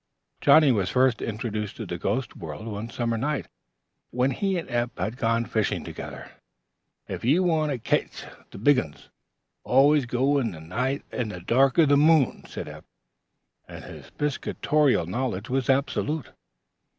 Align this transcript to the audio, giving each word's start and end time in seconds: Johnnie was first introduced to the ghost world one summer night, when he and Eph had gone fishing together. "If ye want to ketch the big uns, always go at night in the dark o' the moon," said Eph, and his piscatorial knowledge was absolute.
Johnnie 0.41 0.71
was 0.71 0.89
first 0.89 1.21
introduced 1.21 1.75
to 1.75 1.85
the 1.85 1.99
ghost 1.99 2.35
world 2.35 2.65
one 2.65 2.89
summer 2.89 3.19
night, 3.19 3.45
when 4.09 4.31
he 4.31 4.57
and 4.57 4.67
Eph 4.67 4.89
had 4.97 5.15
gone 5.15 5.45
fishing 5.45 5.83
together. 5.83 6.31
"If 7.07 7.23
ye 7.23 7.37
want 7.37 7.71
to 7.71 7.77
ketch 7.77 8.23
the 8.49 8.57
big 8.57 8.79
uns, 8.79 9.09
always 9.63 10.07
go 10.07 10.39
at 10.39 10.47
night 10.47 11.03
in 11.11 11.29
the 11.29 11.39
dark 11.39 11.77
o' 11.77 11.85
the 11.85 11.97
moon," 11.97 12.45
said 12.47 12.67
Eph, 12.67 12.85
and 13.67 13.83
his 13.83 14.09
piscatorial 14.09 15.05
knowledge 15.05 15.51
was 15.51 15.69
absolute. 15.69 16.31